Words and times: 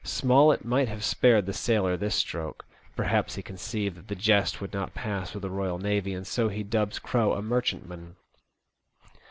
Smollett 0.03 0.65
might 0.65 0.87
have 0.89 1.03
spared 1.03 1.45
the 1.45 1.53
sailor 1.53 1.95
this 1.95 2.15
stroke. 2.15 2.65
Perhaps 2.95 3.35
he 3.35 3.43
conceived 3.43 3.95
that 3.95 4.07
the 4.07 4.15
jest 4.15 4.59
would 4.59 4.73
not 4.73 4.95
pass 4.95 5.31
with 5.35 5.43
the 5.43 5.49
Eoyal 5.51 5.79
Navy, 5.79 6.15
and 6.15 6.25
so 6.25 6.49
he 6.49 6.63
dubs 6.63 6.97
Crowe 6.97 7.33
a 7.33 7.41
merchantman. 7.43 8.15